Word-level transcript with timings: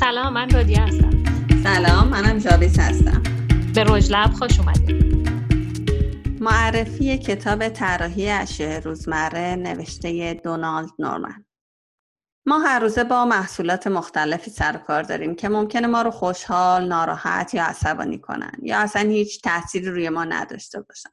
سلام 0.00 0.32
من 0.32 0.50
رودیا 0.50 0.84
هستم. 0.84 1.10
سلام 1.62 2.08
منم 2.08 2.38
جاویس 2.38 2.78
هستم. 2.78 3.22
به 3.74 3.84
رجلب 3.84 4.32
خوش 4.32 4.60
اومدید. 4.60 5.30
معرفی 6.40 7.18
کتاب 7.18 7.68
طراحی 7.68 8.30
اشیاء 8.30 8.80
روزمره 8.80 9.56
نوشته 9.56 10.34
دونالد 10.34 10.90
نورمن. 10.98 11.44
ما 12.46 12.58
هر 12.58 12.78
روزه 12.78 13.04
با 13.04 13.24
محصولات 13.24 13.86
مختلفی 13.86 14.50
سر 14.50 14.76
کار 14.76 15.02
داریم 15.02 15.34
که 15.34 15.48
ممکنه 15.48 15.86
ما 15.86 16.02
رو 16.02 16.10
خوشحال، 16.10 16.88
ناراحت 16.88 17.54
یا 17.54 17.64
عصبانی 17.64 18.18
کنن 18.18 18.52
یا 18.62 18.78
اصلا 18.78 19.02
هیچ 19.10 19.42
تأثیری 19.42 19.90
روی 19.90 20.08
ما 20.08 20.24
نداشته 20.24 20.80
باشن. 20.80 21.10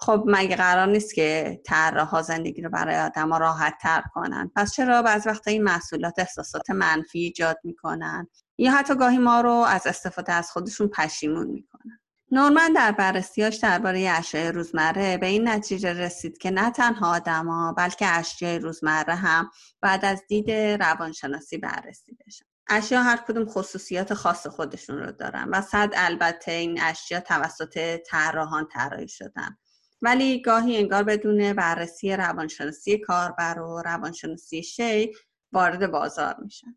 خب 0.00 0.24
مگه 0.26 0.56
قرار 0.56 0.86
نیست 0.86 1.14
که 1.14 1.60
طراحها 1.66 2.22
زندگی 2.22 2.62
رو 2.62 2.70
برای 2.70 2.96
آدم 3.00 3.34
راحت 3.34 3.74
تر 3.82 4.02
کنن؟ 4.14 4.50
پس 4.56 4.72
چرا 4.72 5.02
بعض 5.02 5.26
وقتا 5.26 5.50
این 5.50 5.62
محصولات 5.62 6.18
احساسات 6.18 6.70
منفی 6.70 7.18
ایجاد 7.18 7.58
می‌کنن؟ 7.64 8.28
یا 8.58 8.72
حتی 8.72 8.94
گاهی 8.94 9.18
ما 9.18 9.40
رو 9.40 9.50
از 9.50 9.86
استفاده 9.86 10.32
از 10.32 10.50
خودشون 10.50 10.88
پشیمون 10.88 11.46
می‌کنن؟ 11.46 11.98
نورمن 12.30 12.72
در 12.72 12.92
بررسیاش 12.92 13.56
درباره 13.56 14.10
اشیاء 14.10 14.50
روزمره 14.50 15.18
به 15.18 15.26
این 15.26 15.48
نتیجه 15.48 15.92
رسید 15.92 16.38
که 16.38 16.50
نه 16.50 16.70
تنها 16.70 17.14
آدما 17.14 17.72
بلکه 17.72 18.06
اشیاء 18.08 18.58
روزمره 18.58 19.14
هم 19.14 19.50
بعد 19.80 20.04
از 20.04 20.22
دید 20.28 20.50
روانشناسی 20.50 21.58
بررسی 21.58 22.16
بشن. 22.26 22.44
اشیا 22.68 23.02
هر 23.02 23.16
کدوم 23.16 23.46
خصوصیات 23.46 24.14
خاص 24.14 24.46
خودشون 24.46 24.98
رو 24.98 25.12
دارن 25.12 25.48
و 25.52 25.60
صد 25.60 25.90
البته 25.96 26.52
این 26.52 26.80
اشیا 26.82 27.20
توسط 27.20 28.00
طراحان 28.06 28.68
طراحی 28.72 29.08
شدن. 29.08 29.58
ولی 30.02 30.42
گاهی 30.42 30.76
انگار 30.76 31.02
بدون 31.02 31.52
بررسی 31.52 32.16
روانشناسی 32.16 32.98
کاربر 32.98 33.58
و 33.58 33.82
روانشناسی 33.84 34.62
شی 34.62 35.12
وارد 35.52 35.90
بازار 35.90 36.36
میشن. 36.42 36.76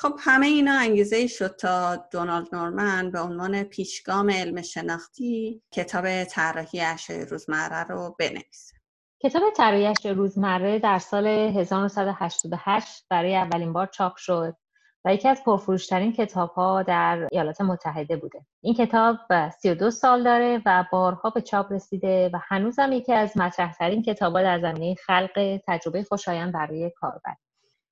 خب 0.00 0.14
همه 0.18 0.46
اینا 0.46 0.72
انگیزه 0.72 1.26
شد 1.26 1.56
تا 1.56 1.96
دونالد 1.96 2.54
نورمن 2.54 3.10
به 3.10 3.20
عنوان 3.20 3.62
پیشگام 3.62 4.30
علم 4.30 4.62
شناختی 4.62 5.62
کتاب 5.72 6.24
طراحی 6.24 6.80
اشیاء 6.80 7.24
روزمره 7.24 7.84
رو 7.84 8.16
بنویسه. 8.18 8.74
کتاب 9.22 9.42
طراحی 9.56 9.86
اشیاء 9.86 10.14
روزمره 10.14 10.78
در 10.78 10.98
سال 10.98 11.26
1988 11.26 13.04
برای 13.10 13.36
اولین 13.36 13.72
بار 13.72 13.86
چاپ 13.86 14.16
شد. 14.16 14.56
و 15.04 15.14
یکی 15.14 15.28
از 15.28 15.44
پرفروشترین 15.44 16.12
کتاب 16.12 16.50
ها 16.50 16.82
در 16.82 17.28
ایالات 17.32 17.60
متحده 17.60 18.16
بوده. 18.16 18.40
این 18.62 18.74
کتاب 18.74 19.16
32 19.60 19.90
سال 19.90 20.24
داره 20.24 20.62
و 20.66 20.84
بارها 20.92 21.30
به 21.30 21.40
چاپ 21.40 21.72
رسیده 21.72 22.30
و 22.32 22.38
هنوزم 22.48 22.92
یکی 22.92 23.12
از 23.12 23.36
مطرحترین 23.36 24.02
کتاب 24.02 24.36
ها 24.36 24.42
در 24.42 24.60
زمینه 24.60 24.94
خلق 24.94 25.60
تجربه 25.66 26.02
خوشایند 26.02 26.52
برای 26.52 26.90
کاربر. 26.96 27.34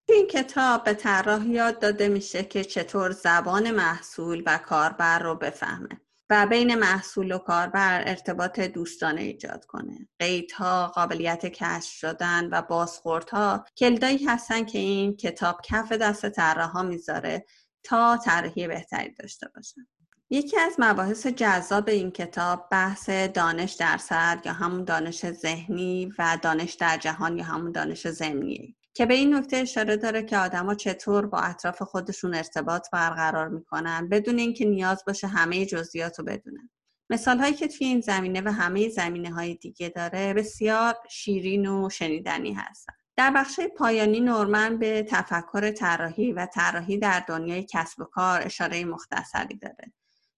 این 0.08 0.26
کتاب 0.26 0.84
به 0.84 0.94
طراح 0.94 1.46
یاد 1.46 1.78
داده 1.78 2.08
میشه 2.08 2.42
که 2.42 2.64
چطور 2.64 3.10
زبان 3.10 3.70
محصول 3.70 4.42
و 4.46 4.58
کاربر 4.58 5.18
رو 5.18 5.34
بفهمه. 5.34 5.88
و 6.30 6.46
بین 6.46 6.74
محصول 6.74 7.32
و 7.32 7.38
کاربر 7.38 8.02
ارتباط 8.06 8.60
دوستانه 8.60 9.20
ایجاد 9.20 9.64
کنه. 9.64 10.08
قیدها 10.18 10.86
قابلیت 10.86 11.46
کشف 11.46 11.92
شدن 11.92 12.48
و 12.52 12.62
بازخوردها 12.62 13.64
کلدایی 13.76 14.24
هستن 14.24 14.64
که 14.64 14.78
این 14.78 15.16
کتاب 15.16 15.60
کف 15.64 15.92
دست 15.92 16.28
طراحها 16.28 16.82
می‌ذاره 16.82 17.44
تا 17.82 18.16
طراحی 18.16 18.68
بهتری 18.68 19.14
داشته 19.14 19.48
باشن. 19.54 19.86
یکی 20.30 20.60
از 20.60 20.76
مباحث 20.78 21.26
جذاب 21.26 21.88
این 21.88 22.10
کتاب 22.10 22.68
بحث 22.70 23.10
دانش 23.10 23.72
درصد 23.72 24.42
یا 24.44 24.52
همون 24.52 24.84
دانش 24.84 25.30
ذهنی 25.30 26.12
و 26.18 26.38
دانش 26.42 26.72
در 26.72 26.98
جهان 26.98 27.38
یا 27.38 27.44
همون 27.44 27.72
دانش 27.72 28.08
زمینیه 28.08 28.74
که 28.96 29.06
به 29.06 29.14
این 29.14 29.34
نکته 29.34 29.56
اشاره 29.56 29.96
داره 29.96 30.22
که 30.22 30.38
آدما 30.38 30.74
چطور 30.74 31.26
با 31.26 31.38
اطراف 31.38 31.82
خودشون 31.82 32.34
ارتباط 32.34 32.90
برقرار 32.92 33.48
می‌کنن 33.48 34.08
بدون 34.08 34.38
اینکه 34.38 34.64
نیاز 34.64 35.02
باشه 35.06 35.26
همه 35.26 35.66
جزئیات 35.66 36.18
رو 36.18 36.24
بدونن. 36.24 36.70
مثال 37.10 37.38
هایی 37.38 37.54
که 37.54 37.68
توی 37.68 37.86
این 37.86 38.00
زمینه 38.00 38.40
و 38.40 38.48
همه 38.52 38.88
زمینه 38.88 39.30
های 39.30 39.54
دیگه 39.54 39.88
داره 39.88 40.34
بسیار 40.34 40.94
شیرین 41.10 41.66
و 41.66 41.90
شنیدنی 41.90 42.52
هستن. 42.52 42.92
در 43.16 43.30
بخش 43.30 43.60
پایانی 43.60 44.20
نورمن 44.20 44.78
به 44.78 45.06
تفکر 45.10 45.70
طراحی 45.70 46.32
و 46.32 46.46
طراحی 46.46 46.98
در 46.98 47.24
دنیای 47.28 47.66
کسب 47.70 48.00
و 48.00 48.04
کار 48.04 48.42
اشاره 48.42 48.84
مختصری 48.84 49.56
داره 49.56 49.92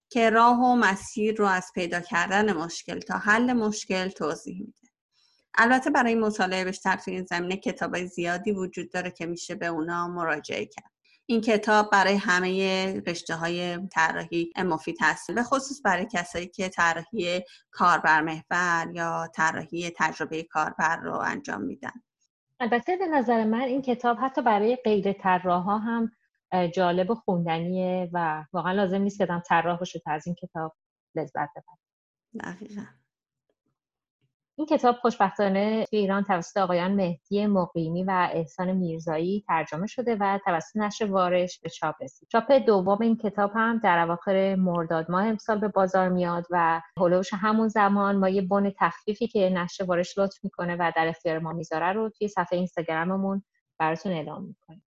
که 0.09 0.29
راه 0.29 0.59
و 0.59 0.75
مسیر 0.75 1.35
رو 1.35 1.45
از 1.45 1.71
پیدا 1.75 1.99
کردن 1.99 2.53
مشکل 2.53 2.99
تا 2.99 3.17
حل 3.17 3.53
مشکل 3.53 4.09
توضیح 4.09 4.59
میده. 4.59 4.88
البته 5.61 5.89
برای 5.89 6.15
مطالعه 6.15 6.65
بیشتر 6.65 6.95
توی 6.95 7.15
این 7.15 7.25
زمینه 7.25 7.57
کتاب 7.57 8.05
زیادی 8.05 8.51
وجود 8.51 8.91
داره 8.91 9.11
که 9.11 9.25
میشه 9.25 9.55
به 9.55 9.65
اونا 9.65 10.07
مراجعه 10.07 10.65
کرد. 10.65 10.91
این 11.25 11.41
کتاب 11.41 11.89
برای 11.91 12.15
همه 12.15 13.01
رشته 13.07 13.35
های 13.35 13.87
طراحی 13.87 14.53
مفید 14.57 14.97
هست. 15.01 15.31
به 15.31 15.43
خصوص 15.43 15.81
برای 15.85 16.07
کسایی 16.11 16.47
که 16.47 16.69
طراحی 16.69 17.41
کاربر 17.71 18.21
محور 18.21 18.91
یا 18.93 19.27
طراحی 19.35 19.91
تجربه 19.97 20.43
کاربر 20.43 20.97
رو 20.97 21.13
انجام 21.13 21.61
میدن. 21.61 22.03
البته 22.59 22.97
به 22.97 23.07
نظر 23.07 23.43
من 23.43 23.61
این 23.61 23.81
کتاب 23.81 24.17
حتی 24.21 24.41
برای 24.41 24.75
غیر 24.75 25.13
طراحا 25.13 25.77
هم 25.77 26.11
جالب 26.73 27.11
و 27.11 27.15
خوندنیه 27.15 28.09
و 28.13 28.45
واقعا 28.53 28.71
لازم 28.71 29.01
نیست 29.01 29.17
که 29.17 29.23
آدم 29.23 29.43
طراح 29.47 29.79
باشه 29.79 29.99
تا 29.99 30.11
از 30.11 30.27
این 30.27 30.35
کتاب 30.35 30.75
لذت 31.15 31.49
ببره. 31.55 31.79
دقیقا. 32.39 32.98
این 34.59 34.65
کتاب 34.65 34.95
خوشبختانه 34.95 35.85
توی 35.85 35.99
ایران 35.99 36.23
توسط 36.23 36.57
آقایان 36.57 36.91
مهدی 36.91 37.47
مقیمی 37.47 38.03
و 38.03 38.29
احسان 38.33 38.71
میرزایی 38.71 39.43
ترجمه 39.47 39.87
شده 39.87 40.15
و 40.15 40.39
توسط 40.45 40.77
نشر 40.77 41.05
وارش 41.05 41.59
به 41.59 41.69
چاپ 41.69 41.95
رسید. 42.01 42.27
چاپ 42.31 42.51
دوم 42.51 43.01
این 43.01 43.17
کتاب 43.17 43.51
هم 43.55 43.81
در 43.83 43.99
اواخر 43.99 44.55
مرداد 44.55 45.11
ماه 45.11 45.25
امسال 45.25 45.59
به 45.59 45.67
بازار 45.67 46.09
میاد 46.09 46.45
و 46.49 46.81
هلوش 46.97 47.29
همون 47.33 47.67
زمان 47.67 48.15
ما 48.15 48.29
یه 48.29 48.41
بن 48.41 48.71
تخفیفی 48.79 49.27
که 49.27 49.49
نشر 49.49 49.83
وارش 49.83 50.17
لطف 50.17 50.43
می‌کنه 50.43 50.75
و 50.79 50.91
در 50.95 51.07
اختیار 51.07 51.39
ما 51.39 51.53
می‌ذاره 51.53 51.93
رو 51.93 52.09
توی 52.09 52.27
صفحه 52.27 52.57
اینستاگراممون 52.57 53.43
براتون 53.79 54.11
اعلام 54.11 54.43
می‌کنه. 54.43 54.81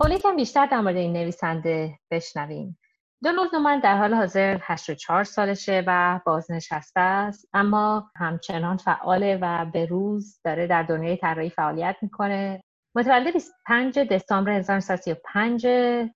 حالا 0.00 0.18
کم 0.18 0.36
بیشتر 0.36 0.66
در 0.66 0.80
مورد 0.80 0.96
این 0.96 1.12
نویسنده 1.12 1.98
بشنویم. 2.10 2.78
دونالد 3.22 3.54
نومن 3.54 3.80
در 3.80 3.98
حال 3.98 4.14
حاضر 4.14 4.58
84 4.62 5.24
سالشه 5.24 5.84
و 5.86 6.20
بازنشسته 6.26 7.00
است 7.00 7.48
اما 7.52 8.10
همچنان 8.16 8.76
فعاله 8.76 9.38
و 9.42 9.64
به 9.64 9.86
روز 9.86 10.40
داره 10.44 10.66
در 10.66 10.82
دنیای 10.82 11.16
طراحی 11.16 11.50
فعالیت 11.50 11.96
می‌کنه. 12.02 12.62
متولد 12.96 13.32
25 13.32 13.98
دسامبر 13.98 14.50
1935 14.50 15.66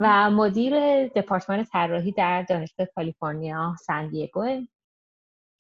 و 0.01 0.31
مدیر 0.31 1.07
دپارتمان 1.09 1.65
طراحی 1.65 2.13
در 2.13 2.43
دانشگاه 2.43 2.87
کالیفرنیا 2.87 3.77
سن 3.87 4.09
دیگو. 4.09 4.47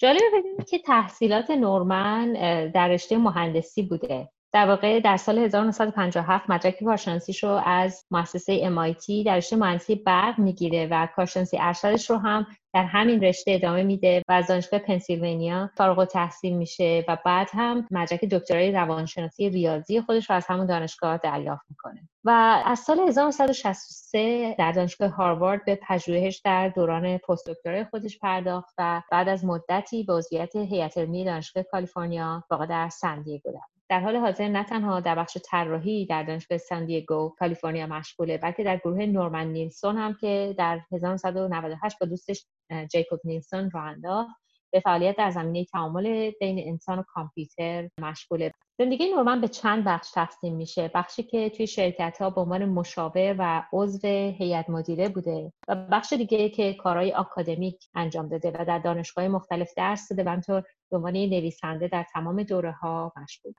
جالبه 0.00 0.24
بدونید 0.38 0.68
که 0.68 0.78
تحصیلات 0.78 1.50
نورمن 1.50 2.32
در 2.74 2.88
رشته 2.88 3.18
مهندسی 3.18 3.82
بوده. 3.82 4.28
در 4.52 4.66
واقع 4.66 5.00
در 5.00 5.16
سال 5.16 5.38
1957 5.38 6.50
مدرک 6.50 6.84
کارشناسیش 6.84 7.44
رو 7.44 7.50
از 7.64 8.04
مؤسسه 8.10 8.70
MIT 8.70 9.26
در 9.26 9.36
رشته 9.36 9.56
مهندسی 9.56 9.94
برق 9.94 10.38
می‌گیره 10.38 10.88
و 10.90 11.08
کارشناسی 11.16 11.58
ارشدش 11.60 12.10
رو 12.10 12.16
هم 12.16 12.46
در 12.74 12.84
همین 12.84 13.20
رشته 13.20 13.50
ادامه 13.52 13.82
میده 13.82 14.22
و 14.28 14.32
از 14.32 14.46
دانشگاه 14.46 14.80
پنسیلوانیا 14.80 15.70
فارغ 15.76 16.04
تحصیل 16.04 16.56
میشه 16.56 17.04
و 17.08 17.18
بعد 17.24 17.48
هم 17.52 17.86
مدرک 17.90 18.24
دکترای 18.24 18.72
روانشناسی 18.72 19.50
ریاضی 19.50 20.00
خودش 20.00 20.30
رو 20.30 20.36
از 20.36 20.46
همون 20.46 20.66
دانشگاه 20.66 21.16
دریافت 21.16 21.64
می‌کنه. 21.70 22.08
و 22.24 22.62
از 22.64 22.78
سال 22.78 23.00
1963 23.00 24.54
در 24.58 24.72
دانشگاه 24.72 25.08
هاروارد 25.08 25.64
به 25.64 25.78
پژوهش 25.88 26.40
در 26.44 26.68
دوران 26.68 27.18
پست 27.18 27.50
دکترای 27.50 27.84
خودش 27.84 28.18
پرداخت 28.18 28.74
و 28.78 29.02
بعد 29.10 29.28
از 29.28 29.44
مدتی 29.44 30.04
به 30.04 30.12
عضویت 30.12 30.56
هیئت 30.56 30.98
علمی 30.98 31.24
دانشگاه 31.24 31.62
کالیفرنیا 31.62 32.44
واقع 32.50 32.66
در 32.66 32.88
سن 32.88 33.22
دیگو 33.22 33.52
در 33.90 34.00
حال 34.00 34.16
حاضر 34.16 34.48
نه 34.48 34.64
تنها 34.64 35.00
در 35.00 35.14
بخش 35.14 35.38
طراحی 35.44 36.06
در 36.06 36.22
دانشگاه 36.22 36.58
سان 36.58 36.84
دیگو 36.86 37.34
کالیفرنیا 37.38 37.86
مشغوله 37.86 38.38
بلکه 38.38 38.64
در 38.64 38.76
گروه 38.76 39.06
نورمن 39.06 39.46
نیلسون 39.46 39.96
هم 39.96 40.16
که 40.20 40.54
در 40.58 40.80
1998 40.92 41.98
با 41.98 42.06
دوستش 42.06 42.46
جیکوب 42.90 43.20
نیلسون 43.24 43.70
راه 43.70 43.84
انداخت 43.84 44.30
به 44.72 44.80
فعالیت 44.80 45.16
در 45.16 45.30
زمینه 45.30 45.64
تعامل 45.64 46.30
بین 46.40 46.68
انسان 46.68 46.98
و 46.98 47.02
کامپیوتر 47.02 47.88
مشغوله. 47.98 48.52
زندگی 48.78 49.10
نورمن 49.10 49.40
به 49.40 49.48
چند 49.48 49.84
بخش 49.84 50.10
تقسیم 50.10 50.56
میشه. 50.56 50.90
بخشی 50.94 51.22
که 51.22 51.50
توی 51.50 51.66
شرکت 51.66 52.18
ها 52.20 52.30
به 52.30 52.40
عنوان 52.40 52.64
مشاور 52.64 53.36
و 53.38 53.62
عضو 53.72 54.08
هیئت 54.08 54.70
مدیره 54.70 55.08
بوده 55.08 55.52
و 55.68 55.74
بخش 55.74 56.12
دیگه 56.12 56.48
که 56.48 56.74
کارهای 56.74 57.12
آکادمیک 57.12 57.84
انجام 57.94 58.28
داده 58.28 58.50
و 58.50 58.64
در 58.64 58.78
دانشگاه 58.78 59.28
مختلف 59.28 59.74
درس 59.76 60.08
داده 60.08 60.24
و 60.24 60.28
همطور 60.28 60.62
به 60.90 60.96
عنوان 60.96 61.12
نویسنده 61.12 61.88
در 61.88 62.06
تمام 62.12 62.42
دوره 62.42 62.72
ها 62.72 63.12
مشغول. 63.22 63.52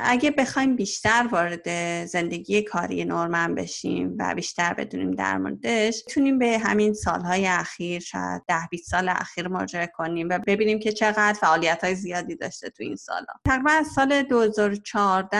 اگه 0.00 0.30
بخوایم 0.30 0.76
بیشتر 0.76 1.28
وارد 1.30 2.04
زندگی 2.04 2.62
کاری 2.62 3.04
نورمن 3.04 3.54
بشیم 3.54 4.16
و 4.18 4.34
بیشتر 4.34 4.74
بدونیم 4.74 5.10
در 5.10 5.38
موردش 5.38 6.02
می‌تونیم 6.06 6.38
به 6.38 6.58
همین 6.58 6.94
سالهای 6.94 7.46
اخیر 7.46 8.00
شاید 8.00 8.42
ده 8.48 8.66
20 8.70 8.90
سال 8.90 9.08
اخیر 9.08 9.48
مراجعه 9.48 9.86
کنیم 9.86 10.28
و 10.28 10.38
ببینیم 10.46 10.78
که 10.78 10.92
چقدر 10.92 11.38
فعالیت 11.40 11.84
های 11.84 11.94
زیادی 11.94 12.36
داشته 12.36 12.70
تو 12.70 12.82
این 12.82 12.96
سالا. 12.96 13.26
تقریبا 13.44 13.70
از 13.70 13.86
سال 13.86 14.22
2014 14.22 15.38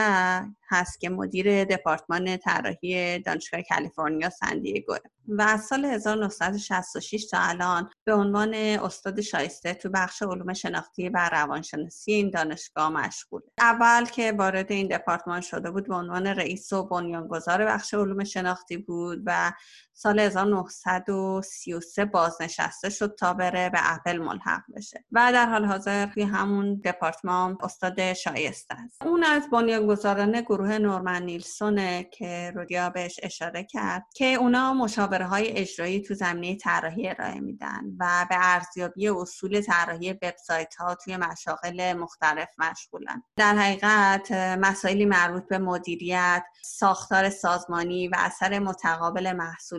هست 0.70 1.00
که 1.00 1.10
مدیر 1.10 1.64
دپارتمان 1.64 2.36
طراحی 2.36 3.18
دانشگاه 3.18 3.60
کالیفرنیا 3.62 4.30
سندیگو 4.30 4.94
و 5.28 5.42
از 5.42 5.64
سال 5.64 5.84
1966 5.84 7.26
تا 7.26 7.38
الان 7.40 7.90
به 8.04 8.14
عنوان 8.14 8.54
استاد 8.54 9.20
شایسته 9.20 9.74
تو 9.74 9.88
بخش 9.88 10.22
علوم 10.22 10.52
شناختی 10.52 11.08
و 11.08 11.28
روانشناسی 11.32 12.12
این 12.12 12.30
دانشگاه 12.30 12.90
مشغوله 12.90 13.44
اول 13.58 14.04
که 14.04 14.32
وارد 14.32 14.72
این 14.72 14.88
دپارتمان 14.88 15.40
شده 15.40 15.70
بود 15.70 15.88
به 15.88 15.94
عنوان 15.94 16.26
رئیس 16.26 16.72
و 16.72 16.88
بنیانگذار 16.88 17.64
بخش 17.64 17.94
علوم 17.94 18.24
شناختی 18.24 18.76
بود 18.76 19.22
و 19.26 19.52
سال 20.00 20.18
1933 20.18 22.04
بازنشسته 22.04 22.90
شد 22.90 23.14
تا 23.18 23.34
بره 23.34 23.70
به 23.70 23.78
اپل 23.82 24.18
ملحق 24.18 24.62
بشه. 24.76 25.04
و 25.12 25.32
در 25.32 25.46
حال 25.46 25.64
حاضر 25.64 26.06
توی 26.06 26.22
همون 26.22 26.74
دپارتمان 26.84 27.58
استاد 27.60 28.12
شایسته 28.12 28.74
است. 28.74 29.02
اون 29.02 29.24
از 29.24 29.50
بنیانگذاران 29.52 30.40
گروه 30.40 30.78
نورمن 30.78 31.22
نیلسونه 31.22 32.04
که 32.12 32.52
رودیا 32.54 32.90
بهش 32.90 33.20
اشاره 33.22 33.64
کرد 33.64 34.04
که 34.14 34.24
اونا 34.24 34.74
مشاوره 34.74 35.26
های 35.26 35.48
اجرایی 35.48 36.02
تو 36.02 36.14
زمینه 36.14 36.56
طراحی 36.56 37.08
ارائه 37.08 37.40
میدن 37.40 37.82
و 38.00 38.26
به 38.30 38.36
ارزیابی 38.38 39.08
اصول 39.08 39.60
طراحی 39.60 40.12
وبسایت 40.12 40.74
ها 40.74 40.94
توی 40.94 41.16
مشاغل 41.16 41.92
مختلف 41.92 42.48
مشغولن. 42.58 43.22
در 43.36 43.54
حقیقت 43.54 44.32
مسائلی 44.32 45.04
مربوط 45.04 45.48
به 45.48 45.58
مدیریت 45.58 46.44
ساختار 46.64 47.30
سازمانی 47.30 48.08
و 48.08 48.14
اثر 48.18 48.58
متقابل 48.58 49.32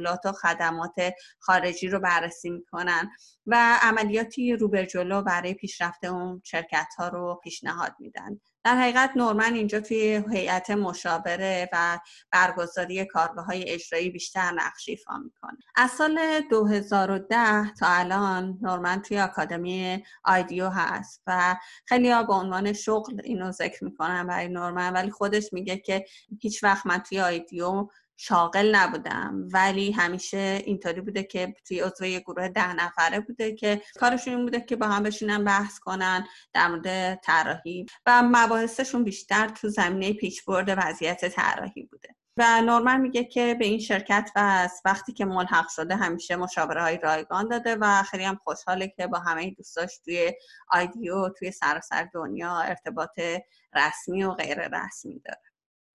محصولات 0.09 0.25
و 0.25 0.31
خدمات 0.31 1.13
خارجی 1.39 1.87
رو 1.87 1.99
بررسی 1.99 2.49
می‌کنن 2.49 3.11
و 3.45 3.79
عملیاتی 3.81 4.55
رو 4.55 4.67
به 4.67 4.85
جلو 4.85 5.21
برای 5.21 5.53
پیشرفت 5.53 6.05
اون 6.05 6.41
شرکت 6.45 6.87
ها 6.97 7.07
رو 7.07 7.39
پیشنهاد 7.43 7.95
میدن. 7.99 8.39
در 8.63 8.75
حقیقت 8.75 9.11
نورمن 9.15 9.53
اینجا 9.53 9.79
توی 9.79 10.23
هیئت 10.31 10.69
مشاوره 10.69 11.69
و 11.73 11.99
برگزاری 12.31 13.05
کارگاه 13.05 13.45
های 13.45 13.69
اجرایی 13.69 14.09
بیشتر 14.09 14.51
نقش 14.51 14.89
ایفا 14.89 15.17
می‌کنه. 15.17 15.57
از 15.75 15.91
سال 15.91 16.19
2010 16.49 17.73
تا 17.73 17.87
الان 17.87 18.57
نورمن 18.61 19.01
توی 19.01 19.19
آکادمی 19.19 20.03
آیدیو 20.23 20.69
هست 20.69 21.23
و 21.27 21.55
خیلی 21.85 22.11
ها 22.11 22.23
به 22.23 22.33
عنوان 22.33 22.73
شغل 22.73 23.21
اینو 23.23 23.51
ذکر 23.51 23.83
می‌کنن 23.83 24.27
برای 24.27 24.47
نورمن 24.47 24.93
ولی 24.93 25.11
خودش 25.11 25.53
میگه 25.53 25.77
که 25.77 26.05
هیچ 26.41 26.63
وقت 26.63 26.85
من 26.85 26.97
توی 26.97 27.19
آیدیو 27.19 27.87
شاغل 28.21 28.75
نبودم. 28.75 29.47
ولی 29.53 29.91
همیشه 29.91 30.61
اینطوری 30.65 31.01
بوده 31.01 31.23
که 31.23 31.53
توی 31.67 31.79
عضو 31.79 32.05
یه 32.05 32.19
گروه 32.19 32.47
ده 32.47 32.73
نفره 32.73 33.19
بوده 33.19 33.55
که 33.55 33.81
کارشون 33.99 34.33
این 34.33 34.43
بوده 34.43 34.61
که 34.61 34.75
با 34.75 34.87
هم 34.87 35.03
بشینن 35.03 35.43
بحث 35.43 35.79
کنن 35.79 36.27
در 36.53 36.67
مورد 36.67 37.15
طراحی 37.15 37.85
و 38.05 38.23
مباحثشون 38.25 39.03
بیشتر 39.03 39.47
تو 39.47 39.69
زمینه 39.69 40.13
پیچ 40.13 40.45
برد 40.45 40.75
وضعیت 40.77 41.25
طراحی 41.25 41.83
بوده. 41.83 42.15
و 42.37 42.61
نورمن 42.61 43.01
میگه 43.01 43.23
که 43.23 43.55
به 43.59 43.65
این 43.65 43.79
شرکت 43.79 44.31
و 44.35 44.39
از 44.39 44.81
وقتی 44.85 45.13
که 45.13 45.25
ملحق 45.25 45.69
شده 45.69 45.95
همیشه 45.95 46.35
مشاوره 46.35 46.81
های 46.81 46.97
رایگان 46.97 47.47
داده 47.47 47.75
و 47.75 48.03
خیلی 48.03 48.23
هم 48.23 48.39
خوشحاله 48.43 48.87
که 48.87 49.07
با 49.07 49.19
همه 49.19 49.51
دوستاش 49.51 49.99
توی 50.05 50.33
آیدیو 50.69 51.29
توی 51.29 51.51
سراسر 51.51 52.09
دنیا 52.13 52.59
ارتباط 52.59 53.19
رسمی 53.75 54.23
و 54.23 54.31
غیر 54.31 54.67
رسمی 54.67 55.19
داره. 55.19 55.41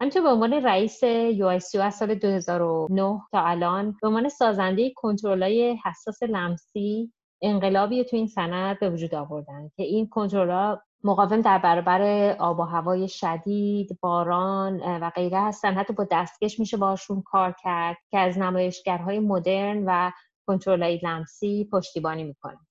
همینطور 0.04 0.22
به 0.22 0.28
عنوان 0.28 0.52
رئیس 0.52 1.02
یو 1.02 1.46
از 1.46 1.94
سال 1.94 2.14
2009 2.14 3.20
تا 3.32 3.40
الان 3.40 3.96
به 4.02 4.08
عنوان 4.08 4.28
سازنده 4.28 4.90
کنترلای 4.96 5.78
حساس 5.84 6.22
لمسی 6.22 7.12
انقلابی 7.42 8.04
تو 8.04 8.16
این 8.16 8.26
سند 8.26 8.80
به 8.80 8.90
وجود 8.90 9.14
آوردن 9.14 9.70
که 9.76 9.82
این 9.82 10.08
کنترلها 10.08 10.82
مقاوم 11.04 11.40
در 11.40 11.58
برابر 11.58 12.32
آب 12.38 12.58
و 12.58 12.62
هوای 12.62 13.08
شدید، 13.08 13.98
باران 14.00 14.80
و 14.80 15.10
غیره 15.10 15.40
هستن. 15.40 15.74
حتی 15.74 15.92
با 15.92 16.06
دستکش 16.10 16.60
میشه 16.60 16.76
باشون 16.76 17.22
کار 17.22 17.54
کرد 17.62 17.96
که 18.10 18.18
از 18.18 18.38
نمایشگرهای 18.38 19.18
مدرن 19.18 19.84
و 19.86 20.10
کنترلای 20.46 21.00
لمسی 21.02 21.68
پشتیبانی 21.72 22.24
می‌کنن. 22.24 22.66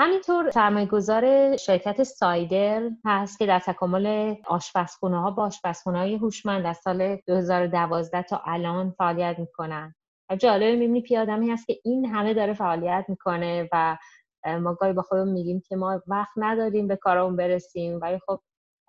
همینطور 0.00 0.50
سرمایه‌گذار 0.50 1.56
شرکت 1.56 2.02
سایدر 2.02 2.90
هست 3.04 3.38
که 3.38 3.46
در 3.46 3.58
تکامل 3.58 4.34
آشپزخونه 4.46 5.20
ها 5.20 5.30
با 5.30 5.42
آشپزخونه 5.44 5.98
های 5.98 6.14
هوشمند 6.14 6.66
از 6.66 6.76
سال 6.76 7.16
2012 7.16 8.22
تا 8.22 8.42
الان 8.44 8.90
فعالیت 8.90 9.36
می‌کنن 9.38 9.94
و 10.30 10.36
جالب 10.36 10.74
می‌بینی 10.78 11.02
پیادمی 11.02 11.50
هست 11.50 11.66
که 11.66 11.76
این 11.84 12.06
همه 12.06 12.34
داره 12.34 12.52
فعالیت 12.54 13.04
می‌کنه 13.08 13.68
و 13.72 13.96
ما 14.60 14.74
گاهی 14.74 14.92
با 14.92 15.02
خودمون 15.02 15.32
میگیم 15.32 15.62
که 15.68 15.76
ما 15.76 16.02
وقت 16.06 16.32
نداریم 16.36 16.88
به 16.88 16.96
کارمون 16.96 17.36
برسیم 17.36 17.98
ولی 18.02 18.18
خب 18.26 18.40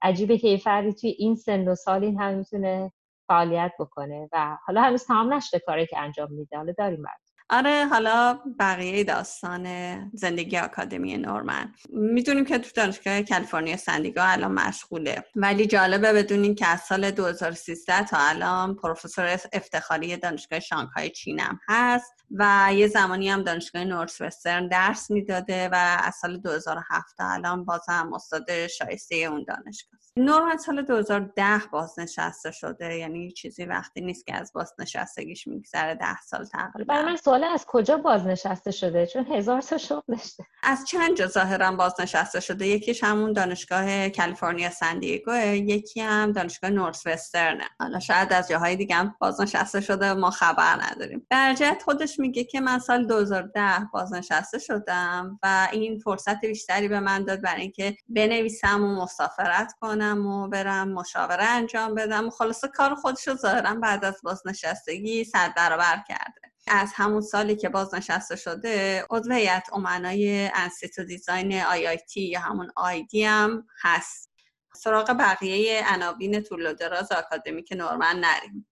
عجیبه 0.02 0.38
که 0.38 0.48
یه 0.48 0.57
فردی 0.57 0.94
توی 0.94 1.10
این 1.10 1.36
سن 1.36 1.68
و 1.68 1.75
سال 1.75 2.04
این 2.04 2.19
هم 2.19 2.34
می‌تونه 2.34 2.92
فعالیت 3.28 3.72
بکنه 3.80 4.30
و 4.31 4.57
حالا 4.66 4.81
هنوز 4.81 5.06
تمام 5.06 5.34
نشده 5.34 5.60
کاری 5.60 5.86
که 5.86 6.00
انجام 6.00 6.34
میده 6.34 6.57
حالا 6.57 6.74
داریم 6.78 7.02
برد. 7.02 7.20
آره 7.53 7.86
حالا 7.86 8.39
بقیه 8.59 9.03
داستان 9.03 9.65
زندگی 10.13 10.57
آکادمی 10.57 11.18
نورمن. 11.18 11.74
می‌دونیم 11.89 12.45
که 12.45 12.57
تو 12.57 12.69
دانشگاه 12.75 13.21
کالیفرنیا 13.21 13.77
سندیگا 13.77 14.24
الان 14.24 14.51
مشغوله. 14.51 15.24
ولی 15.36 15.65
جالبه 15.68 16.13
بدونیم 16.13 16.56
که 16.56 16.68
از 16.68 16.81
سال 16.81 17.12
2013 17.12 18.03
تا 18.03 18.18
الان 18.19 18.75
پروفسور 18.75 19.25
افتخاری 19.53 20.18
دانشگاه 20.18 20.59
شانگهای 20.59 21.09
چینم 21.09 21.59
هست 21.68 22.13
و 22.31 22.69
یه 22.74 22.88
زمانی 22.88 23.30
هم 23.30 23.44
دانشگاه 23.44 23.83
نورس 23.83 24.21
وسترن 24.21 24.68
درس 24.68 25.12
می‌داده 25.12 25.69
و 25.69 26.00
از 26.04 26.15
سال 26.15 26.38
2007 26.38 27.18
تا 27.18 27.30
الان 27.30 27.65
هم 27.88 28.13
استاد 28.13 28.68
شایسته 28.68 29.15
اون 29.15 29.45
دانشگاه. 29.47 30.00
نورمن 30.18 30.58
سال 30.58 30.81
2010 30.81 31.62
بازنشسته 31.72 32.52
شده. 32.52 32.98
یعنی 32.98 33.31
چیزی 33.31 33.66
وقتی 33.66 34.02
نیست 34.02 34.25
که 34.25 34.36
از 34.36 34.54
بازنشستگیش 34.54 35.48
میگذره 35.48 35.96
ده 35.96 36.22
سال 36.22 36.46
تقریبا. 36.46 36.94
برای 36.94 37.06
من 37.06 37.16
سوال 37.16 37.44
از 37.44 37.66
کجا 37.68 37.98
بازنشسته 37.98 38.72
شده؟ 38.72 39.06
چون 39.06 39.25
هزار 39.25 39.62
تا 39.62 39.78
شغل 39.78 40.02
داشته. 40.08 40.46
از 40.63 40.86
چند 40.88 41.18
جا 41.18 41.28
ظاهرا 41.28 41.72
بازنشسته 41.72 42.40
شده؟ 42.40 42.68
یکیش 42.68 43.04
همون 43.04 43.34
دانشگاه 43.34 44.10
کالیفرنیا 44.10 44.69
سن 44.69 44.92
دیگو 44.92 45.36
یکی 45.54 46.02
هم 46.02 46.31
دانشگاه 46.31 46.69
نورث 46.69 47.07
وسترنه 47.07 47.69
حالا 47.80 48.00
شاید 48.00 48.34
از 48.34 48.48
جاهای 48.48 48.75
دیگه 48.75 48.96
هم 48.96 49.16
بازنشسته 49.19 49.81
شده 49.81 50.14
ما 50.14 50.30
خبر 50.31 50.80
نداریم. 50.81 51.28
برجت 51.30 51.81
خودش 51.86 52.19
میگه 52.19 52.44
که 52.44 52.62
من 52.62 52.80
سال 52.80 53.06
2010 53.06 53.88
بازنشسته 53.94 54.60
شدم 54.60 55.40
و 55.44 55.68
این 55.72 56.00
فرصت 56.00 56.42
بیشتری 56.42 56.88
به 56.88 57.00
من 57.00 57.24
داد 57.24 57.42
برای 57.42 57.62
اینکه 57.62 57.98
بنویسم 58.10 58.84
و 58.84 58.96
مسافرت 59.04 59.74
کنم. 59.81 60.00
و 60.01 60.48
برم 60.48 60.92
مشاوره 60.92 61.44
انجام 61.44 61.95
بدم. 61.95 62.28
و 62.28 62.30
خلاصه 62.30 62.68
کار 62.68 62.95
خودش 62.95 63.28
رو 63.28 63.33
ظاهرا 63.33 63.76
بعد 63.76 64.06
از 64.06 64.21
بازنشستگی 64.23 65.23
صد 65.23 65.54
برابر 65.56 66.04
کرده. 66.07 66.52
از 66.68 66.92
همون 66.95 67.21
سالی 67.21 67.56
که 67.56 67.69
بازنشسته 67.69 68.35
شده 68.35 69.06
عضو 69.09 69.33
هیئت 69.33 69.73
امنای 69.73 70.52
انستیتو 70.54 71.04
design 71.04 71.54
IIT 71.54 72.21
یا 72.21 72.40
همون 72.40 72.71
ID 72.76 73.23
هم 73.23 73.68
هست. 73.81 74.31
سراغ 74.76 75.16
بقیه 75.19 75.83
عناوین 75.94 76.44
طول 76.44 76.66
و 76.66 76.73
دراز 76.73 77.11
آکادمیک 77.11 77.73
نورمن 77.78 78.16
نریم. 78.19 78.68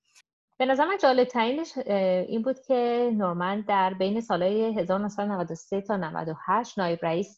به 0.59 0.65
نظر 0.65 0.85
من 0.85 0.97
جالب 0.97 1.27
ترینش 1.27 1.77
این 2.27 2.41
بود 2.41 2.59
که 2.59 3.11
نورمن 3.13 3.61
در 3.61 3.93
بین 3.93 4.21
سالهای 4.21 4.79
1993 4.79 5.81
تا 5.81 5.97
98 5.97 6.79
نایب 6.79 6.99
رئیس 7.01 7.37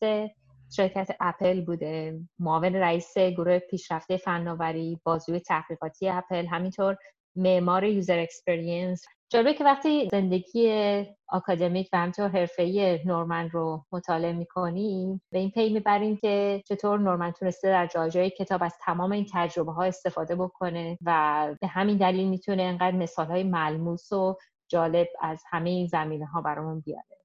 شرکت 0.75 1.15
اپل 1.19 1.61
بوده. 1.61 2.19
معاون 2.39 2.75
رئیس 2.75 3.17
گروه 3.17 3.59
پیشرفته 3.59 4.17
فناوری 4.17 4.99
بازوی 5.03 5.39
تحقیقاتی 5.39 6.09
اپل 6.09 6.45
همینطور 6.45 6.97
معمار 7.35 7.83
user 7.83 8.19
experience 8.19 9.05
جالبه 9.29 9.53
که 9.53 9.63
وقتی 9.63 10.09
زندگی 10.11 11.05
آکادمیک 11.27 11.89
و 11.93 11.97
همینطور 11.97 12.27
حرفه‌ای 12.27 12.99
نورمن 13.05 13.49
رو 13.49 13.85
مطالعه 13.91 14.33
می‌کنیم 14.33 15.21
به 15.31 15.39
این 15.39 15.51
پی 15.51 15.73
می‌بریم 15.73 16.17
که 16.17 16.63
چطور 16.67 16.99
نورمن 16.99 17.31
تونسته 17.31 17.69
در 17.69 17.87
جای 17.87 18.08
جای 18.08 18.29
کتاب 18.29 18.63
از 18.63 18.73
تمام 18.81 19.11
این 19.11 19.25
تجربه 19.33 19.71
ها 19.71 19.83
استفاده 19.83 20.35
بکنه 20.35 20.97
و 21.05 21.47
به 21.61 21.67
همین 21.67 21.97
دلیل 21.97 22.27
می‌تونه 22.29 22.63
انقدر 22.63 22.95
مثال 22.95 23.27
های 23.27 23.43
ملموس 23.43 24.11
و 24.11 24.37
جالب 24.67 25.07
از 25.21 25.43
همه 25.49 25.69
این 25.69 25.87
زمینه 25.87 26.25
ها 26.25 26.41
برامون 26.41 26.79
بیاره. 26.79 27.20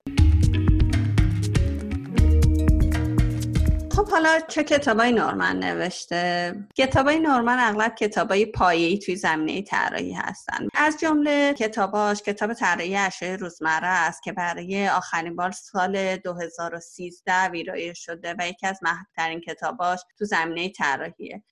حالا 4.17 4.41
چه 4.49 4.65
کتابای 4.65 5.13
نورمن 5.13 5.59
نوشته؟ 5.59 6.55
کتابای 6.77 7.21
نورمن 7.21 7.59
اغلب 7.59 7.95
کتابای 7.95 8.47
پایه‌ای 8.47 8.99
توی 8.99 9.17
زمینه 9.17 9.63
طراحی 9.63 10.13
هستن. 10.13 10.69
از 10.75 11.01
جمله 11.01 11.55
کتاباش 11.55 12.23
کتاب 12.23 12.55
طراحی 12.55 12.97
اشیاء 12.97 13.37
روزمره 13.37 13.87
است 13.87 14.23
که 14.23 14.33
برای 14.33 14.89
آخرین 14.89 15.37
بار 15.37 15.51
سال 15.51 16.17
2013 16.17 17.49
ویرایش 17.49 18.05
شده 18.05 18.35
و 18.39 18.49
یکی 18.49 18.67
از 18.67 18.79
محبوبترین 18.83 19.41
کتاباش 19.41 20.01
تو 20.19 20.25
زمینه 20.25 20.69
طراحیه. 20.69 21.43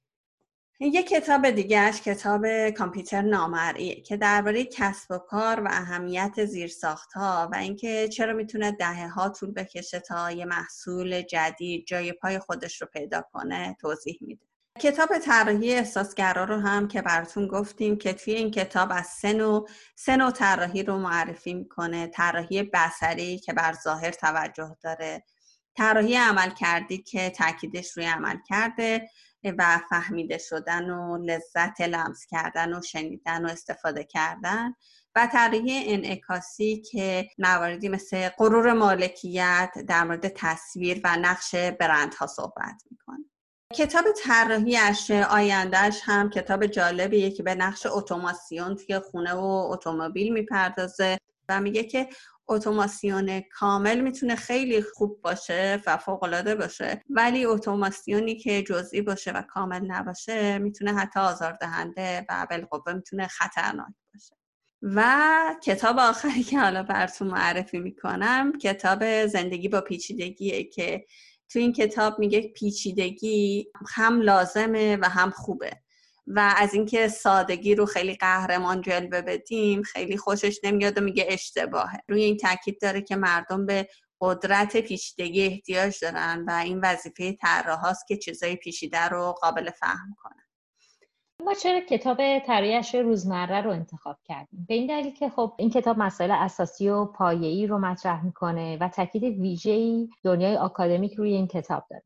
یه 0.81 1.03
کتاب 1.03 1.51
دیگهش 1.51 2.01
کتاب 2.01 2.71
کامپیوتر 2.71 3.23
نامرئی 3.23 4.03
که 4.03 4.17
درباره 4.17 4.65
کسب 4.65 5.11
و 5.11 5.19
کار 5.19 5.61
و 5.61 5.69
اهمیت 5.71 6.45
زیرساخت 6.45 7.13
ها 7.13 7.49
و 7.53 7.57
اینکه 7.57 8.09
چرا 8.09 8.33
می‌تونه 8.33 8.73
دهه 8.73 9.09
ها 9.09 9.29
طول 9.29 9.51
بکشه 9.51 10.01
تا 10.01 10.31
یه 10.31 10.45
محصول 10.45 11.23
جدید 11.23 11.87
جای 11.87 12.13
پای 12.13 12.39
خودش 12.39 12.83
رو 12.83 12.89
پیدا 12.93 13.23
کنه 13.33 13.77
توضیح 13.81 14.19
میده. 14.21 14.45
کتاب 14.81 15.19
طراحی 15.19 15.75
احساسگرا 15.75 16.45
رو 16.45 16.57
هم 16.57 16.89
که 16.89 17.03
براتون 17.03 17.49
گفتیم 17.49 17.97
که 17.97 18.13
توی 18.13 18.35
این 18.35 18.51
کتاب 18.51 18.89
از 18.93 19.07
سه 19.07 19.33
نوع 19.33 19.69
سه 19.97 20.31
طراحی 20.31 20.83
رو 20.83 20.99
معرفی 20.99 21.55
می‌کنه. 21.55 22.07
طراحی 22.07 22.63
بصری 22.63 23.39
که 23.39 23.53
بر 23.53 23.73
ظاهر 23.85 24.11
توجه 24.11 24.77
داره. 24.83 25.25
طراحی 25.77 26.17
عمل 26.17 26.51
کردی 26.51 26.99
که 26.99 27.31
تاکیدش 27.31 27.97
روی 27.97 28.07
عمل 28.07 28.37
کرده 28.49 29.11
و 29.59 29.81
فهمیده 29.91 30.39
شدن 30.39 30.91
و 30.91 31.19
لذت 31.19 31.81
لمس 31.81 32.27
کردن 32.31 32.79
و 32.79 32.83
شنیدن 32.83 33.47
و 33.47 33.49
استفاده 33.49 34.05
کردن 34.05 34.75
و 35.15 35.29
طراحی 35.33 35.83
انعکاسی 35.87 36.83
که 36.91 37.29
مواردی 37.39 37.89
مثل 37.89 38.29
غرور 38.29 38.73
مالکیت 38.73 39.71
در 39.89 40.05
مورد 40.05 40.29
تصویر 40.29 41.01
و 41.05 41.17
نقش 41.17 41.55
برندها 41.55 42.27
صحبت 42.27 42.83
می‌کنه. 42.91 43.25
کتاب 43.75 44.05
طراحیش 44.25 45.11
آیندهش 45.11 46.01
هم 46.05 46.31
کتاب 46.31 46.67
جالبیه 46.67 47.31
که 47.31 47.43
به 47.43 47.55
نقش 47.55 47.87
اتوماسیون 47.87 48.77
توی 48.77 48.99
خونه 48.99 49.35
و 49.35 49.45
اتومبیل 49.45 50.33
می‌پردازه 50.33 51.19
و 51.49 51.61
میگه 51.61 51.85
که 51.85 52.09
اتوماسیون 52.49 53.41
کامل 53.41 54.01
می‌تونه 54.01 54.37
خیلی 54.37 54.83
خوب 54.83 55.23
باشه 55.23 55.83
و 55.87 55.97
فوقالعاده 55.97 56.55
باشه 56.55 57.03
ولی 57.11 57.45
اتوماسیونی 57.45 58.37
که 58.37 58.63
جزئی 58.63 59.03
باشه 59.03 59.33
و 59.33 59.43
کامل 59.43 59.81
نباشه 59.87 60.59
می‌تونه 60.59 60.95
حتی 60.95 61.21
آزاردهنده 61.21 62.27
و 62.29 62.47
بالقوه 62.51 62.93
می‌تونه 62.93 63.27
خطرناک 63.27 63.95
باشه. 64.15 64.37
و 64.83 65.55
کتاب 65.63 65.99
آخری 65.99 66.43
که 66.43 66.59
حالا 66.59 66.83
براتون 66.83 67.29
معرفی 67.29 67.79
می‌کنم 67.79 68.53
کتاب 68.59 69.27
زندگی 69.27 69.69
با 69.69 69.81
پیچیدگیه 69.81 70.65
که 70.65 71.05
تو 71.49 71.59
این 71.59 71.73
کتاب 71.73 72.19
میگه 72.19 72.53
پیچیدگی 72.57 73.67
هم 73.89 74.21
لازمه 74.21 74.97
و 74.97 75.09
هم 75.09 75.31
خوبه. 75.31 75.84
و 76.27 76.55
از 76.57 76.75
اینکه 76.75 77.09
سادگی 77.09 77.75
رو 77.75 77.87
خیلی 77.87 78.15
قهرمان 78.15 78.81
جلوه 78.81 79.23
بدیم 79.23 79.83
خیلی 79.83 80.17
خوشش 80.17 80.59
نمیاد 80.65 80.99
و 80.99 81.01
میگه 81.01 81.27
اشتباهه. 81.29 82.01
روی 82.09 82.25
این 82.25 82.37
تاکید 82.37 82.81
داره 82.81 83.01
که 83.01 83.17
مردم 83.17 83.67
به 83.67 83.89
قدرت 84.21 84.77
پیچیدگی 84.77 85.43
احتیاج 85.43 85.99
دارن 86.03 86.45
و 86.49 86.51
این 86.65 86.81
وظیفه 86.83 87.33
طراحاست 87.33 88.07
که 88.07 88.17
چیزای 88.17 88.57
پیچیده 88.57 89.09
رو 89.09 89.33
قابل 89.33 89.71
فهم 89.71 90.15
کنن 90.23 90.45
ما 91.45 91.55
چرا 91.55 91.81
کتاب 91.81 92.39
طراحی 92.39 93.03
روزمره 93.03 93.61
رو 93.61 93.71
انتخاب 93.71 94.17
کردیم؟ 94.25 94.67
به 94.69 94.75
این 94.75 94.87
دلیل 94.87 95.15
که 95.15 95.29
خب 95.29 95.55
این 95.59 95.71
کتاب 95.71 95.99
مسائل 95.99 96.31
اساسی 96.31 96.89
و 96.89 97.05
پایه‌ای 97.05 97.67
رو 97.67 97.79
مطرح 97.79 98.25
می‌کنه 98.25 98.79
و 98.81 98.89
تاکید 98.89 99.25
ویژه‌ای 99.25 100.09
دنیای 100.23 100.57
آکادمیک 100.57 101.15
روی 101.15 101.33
این 101.33 101.47
کتاب 101.47 101.87
داره. 101.91 102.03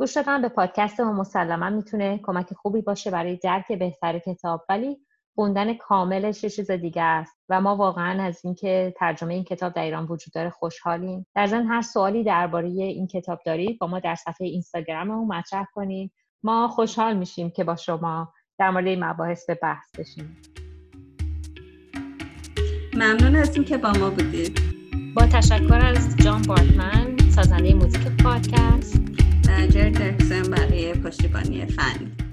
گوش 0.00 0.12
دادن 0.12 0.42
به 0.42 0.48
پادکست 0.48 1.00
ما 1.00 1.12
مسلما 1.12 1.70
می‌تونه 1.70 2.20
کمک 2.22 2.54
خوبی 2.54 2.82
باشه 2.82 3.10
برای 3.10 3.36
درک 3.36 3.72
بهتر 3.72 4.18
کتاب 4.18 4.64
ولی 4.68 4.98
خوندن 5.34 5.74
کاملش 5.74 6.44
یه 6.44 6.50
چیز 6.50 6.70
دیگه 6.70 7.02
است 7.02 7.36
و 7.48 7.60
ما 7.60 7.76
واقعا 7.76 8.22
از 8.22 8.40
اینکه 8.44 8.94
ترجمه 8.96 9.34
این 9.34 9.44
کتاب 9.44 9.72
در 9.72 9.82
ایران 9.82 10.04
وجود 10.04 10.34
داره 10.34 10.50
خوشحالیم. 10.50 11.26
در 11.34 11.46
ضمن 11.46 11.66
هر 11.66 11.82
سوالی 11.82 12.24
درباره 12.24 12.68
این 12.68 13.06
کتاب 13.06 13.40
دارید 13.46 13.78
با 13.78 13.86
ما 13.86 13.98
در 13.98 14.14
صفحه 14.14 14.46
اینستاگراممون 14.46 15.36
مطرح 15.36 15.66
کنید 15.74 16.12
ما 16.42 16.68
خوشحال 16.68 17.16
میشیم 17.16 17.50
که 17.50 17.64
با 17.64 17.76
شما 17.76 18.32
در 18.58 18.70
مورد 18.70 18.86
این 18.86 19.04
مباحث 19.04 19.46
به 19.46 19.54
بحث 19.54 19.90
بشیم. 19.98 20.36
ممنون 22.94 23.36
از 23.36 23.52
که 23.52 23.78
با 23.78 23.92
ما 23.92 24.10
بودید. 24.10 24.60
با 25.16 25.26
تشکر 25.26 25.80
از 25.84 26.16
جان 26.16 26.42
بارتمن 26.42 27.16
سازنده 27.34 27.74
موزیک 27.74 28.22
پادکست. 28.22 29.00
جر 29.70 29.90
برای 30.50 30.94
پشتیبانی 30.94 31.66
فنی 31.66 32.29